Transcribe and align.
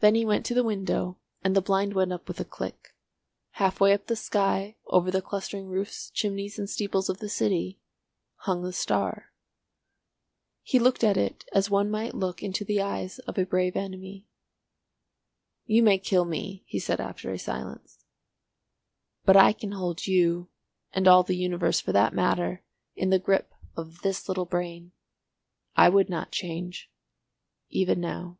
Then 0.00 0.14
he 0.14 0.24
went 0.24 0.46
to 0.46 0.54
the 0.54 0.62
window, 0.62 1.18
and 1.42 1.56
the 1.56 1.60
blind 1.60 1.92
went 1.92 2.12
up 2.12 2.28
with 2.28 2.38
a 2.38 2.44
click. 2.44 2.94
Half 3.54 3.80
way 3.80 3.92
up 3.92 4.06
the 4.06 4.14
sky, 4.14 4.76
over 4.86 5.10
the 5.10 5.20
clustering 5.20 5.66
roofs, 5.66 6.10
chimneys 6.10 6.60
and 6.60 6.70
steeples 6.70 7.08
of 7.08 7.18
the 7.18 7.28
city, 7.28 7.80
hung 8.42 8.62
the 8.62 8.72
star. 8.72 9.32
He 10.62 10.78
looked 10.78 11.02
at 11.02 11.16
it 11.16 11.44
as 11.52 11.70
one 11.70 11.90
might 11.90 12.14
look 12.14 12.40
into 12.40 12.64
the 12.64 12.80
eyes 12.80 13.18
of 13.20 13.36
a 13.36 13.44
brave 13.44 13.74
enemy. 13.74 14.28
"You 15.64 15.82
may 15.82 15.98
kill 15.98 16.24
me," 16.24 16.62
he 16.68 16.78
said 16.78 17.00
after 17.00 17.32
a 17.32 17.38
silence. 17.38 18.04
"But 19.24 19.36
I 19.36 19.52
can 19.52 19.72
hold 19.72 20.06
you—and 20.06 21.08
all 21.08 21.24
the 21.24 21.34
universe 21.36 21.80
for 21.80 21.90
that 21.90 22.14
matter—in 22.14 23.10
the 23.10 23.18
grip 23.18 23.52
of 23.76 24.02
this 24.02 24.28
little 24.28 24.46
brain. 24.46 24.92
I 25.74 25.88
would 25.88 26.08
not 26.08 26.30
change. 26.30 26.92
Even 27.70 27.98
now." 28.00 28.38